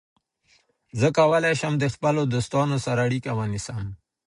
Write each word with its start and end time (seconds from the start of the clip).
زه 0.99 1.07
کولای 1.17 1.53
شم 1.61 1.73
د 1.79 1.85
خپلو 1.93 2.21
دوستانو 2.33 2.77
سره 2.85 2.99
اړیکه 3.07 3.31
ونیسم. 3.33 3.83